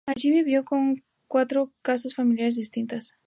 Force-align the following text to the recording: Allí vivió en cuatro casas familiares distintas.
Allí 0.07 0.31
vivió 0.31 0.63
en 0.71 1.03
cuatro 1.27 1.73
casas 1.83 2.15
familiares 2.15 2.55
distintas. 2.55 3.13